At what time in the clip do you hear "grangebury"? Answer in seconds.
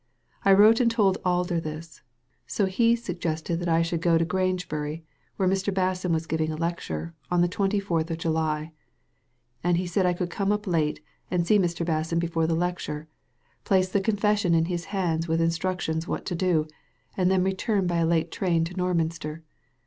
4.25-5.03